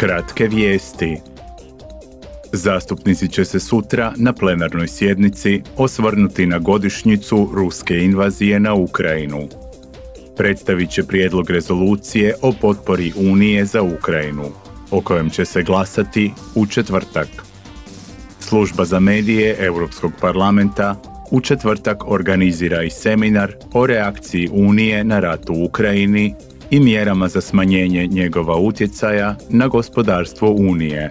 Kratke 0.00 0.48
vijesti. 0.48 1.20
Zastupnici 2.52 3.28
će 3.28 3.44
se 3.44 3.60
sutra 3.60 4.12
na 4.16 4.32
plenarnoj 4.32 4.88
sjednici 4.88 5.62
osvrnuti 5.76 6.46
na 6.46 6.58
godišnjicu 6.58 7.50
ruske 7.54 7.98
invazije 7.98 8.60
na 8.60 8.74
Ukrajinu. 8.74 9.48
Predstavit 10.36 10.90
će 10.90 11.02
prijedlog 11.02 11.50
rezolucije 11.50 12.34
o 12.42 12.52
potpori 12.60 13.12
Unije 13.16 13.64
za 13.64 13.82
Ukrajinu, 13.82 14.44
o 14.90 15.00
kojem 15.00 15.30
će 15.30 15.44
se 15.44 15.62
glasati 15.62 16.32
u 16.54 16.66
četvrtak. 16.66 17.28
Služba 18.40 18.84
za 18.84 19.00
medije 19.00 19.56
Europskog 19.58 20.12
parlamenta 20.20 21.02
u 21.30 21.40
četvrtak 21.40 22.10
organizira 22.10 22.82
i 22.82 22.90
seminar 22.90 23.52
o 23.72 23.86
reakciji 23.86 24.48
Unije 24.52 25.04
na 25.04 25.20
rat 25.20 25.50
u 25.50 25.64
Ukrajini 25.64 26.34
i 26.70 26.80
mjerama 26.80 27.28
za 27.28 27.40
smanjenje 27.40 28.06
njegova 28.06 28.56
utjecaja 28.56 29.36
na 29.48 29.68
gospodarstvo 29.68 30.50
Unije. 30.50 31.10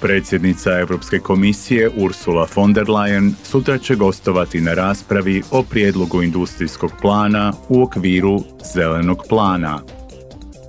Predsjednica 0.00 0.78
Europske 0.78 1.18
komisije 1.18 1.90
Ursula 1.96 2.46
von 2.56 2.72
der 2.72 2.86
Leyen 2.86 3.32
sutra 3.44 3.78
će 3.78 3.94
gostovati 3.94 4.60
na 4.60 4.74
raspravi 4.74 5.42
o 5.50 5.62
prijedlogu 5.62 6.22
industrijskog 6.22 6.92
plana 7.00 7.52
u 7.68 7.82
okviru 7.82 8.40
zelenog 8.74 9.22
plana. 9.28 9.80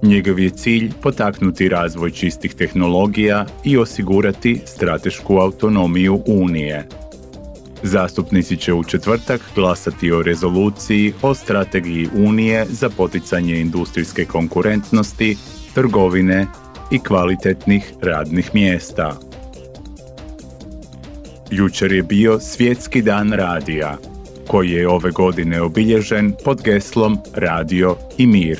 Njegov 0.01 0.39
je 0.39 0.49
cilj 0.49 0.91
potaknuti 1.01 1.69
razvoj 1.69 2.11
čistih 2.11 2.53
tehnologija 2.53 3.45
i 3.63 3.77
osigurati 3.77 4.61
stratešku 4.65 5.37
autonomiju 5.37 6.21
Unije. 6.27 6.87
Zastupnici 7.83 8.57
će 8.57 8.73
u 8.73 8.83
četvrtak 8.83 9.41
glasati 9.55 10.11
o 10.11 10.21
rezoluciji 10.21 11.13
o 11.21 11.33
strategiji 11.33 12.09
Unije 12.13 12.65
za 12.69 12.89
poticanje 12.89 13.59
industrijske 13.59 14.25
konkurentnosti, 14.25 15.37
trgovine 15.73 16.47
i 16.91 16.99
kvalitetnih 16.99 17.93
radnih 18.01 18.49
mjesta. 18.53 19.19
Jučer 21.51 21.91
je 21.91 22.03
bio 22.03 22.39
Svjetski 22.39 23.01
dan 23.01 23.31
radija, 23.31 23.97
koji 24.47 24.69
je 24.69 24.89
ove 24.89 25.11
godine 25.11 25.61
obilježen 25.61 26.33
pod 26.45 26.61
geslom 26.63 27.17
Radio 27.33 27.95
i 28.17 28.27
mir. 28.27 28.59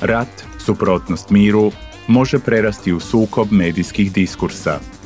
Rat, 0.00 0.44
suprotnost 0.64 1.30
miru, 1.30 1.72
može 2.06 2.38
prerasti 2.38 2.92
u 2.92 3.00
sukob 3.00 3.48
medijskih 3.50 4.12
diskursa– 4.12 4.78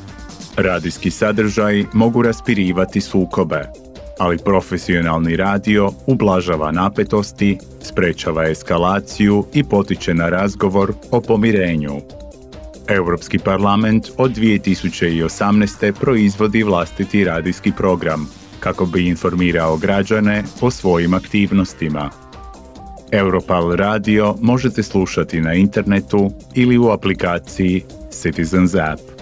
Radijski 0.57 1.11
sadržaji 1.11 1.87
mogu 1.93 2.23
raspirivati 2.23 3.01
sukobe, 3.01 3.63
ali 4.19 4.39
profesionalni 4.45 5.37
radio 5.37 5.93
ublažava 6.07 6.73
napetosti, 6.73 7.59
sprečava 7.83 8.49
eskalaciju 8.49 9.47
i 9.53 9.65
potiče 9.65 10.15
na 10.15 10.29
razgovor 10.29 10.93
o 11.11 11.21
pomirenju. 11.21 12.01
Europski 12.89 13.39
parlament 13.39 14.11
od 14.17 14.37
2018. 14.37 15.93
proizvodi 15.93 16.63
vlastiti 16.63 17.25
radijski 17.25 17.73
program 17.77 18.29
kako 18.61 18.87
bi 18.87 19.09
informirao 19.09 19.77
građane 19.77 20.45
o 20.61 20.71
svojim 20.71 21.15
aktivnostima. 21.15 22.11
Europal 23.13 23.73
radio 23.73 24.35
možete 24.41 24.83
slušati 24.83 25.41
na 25.41 25.55
internetu 25.55 26.31
ili 26.55 26.79
u 26.79 26.89
aplikaciji 26.89 27.85
Citizens 28.11 28.75
App. 28.75 29.22